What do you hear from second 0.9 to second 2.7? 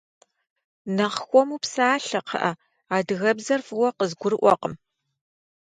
Нэхъ хуэму псалъэ, кхъыӏэ,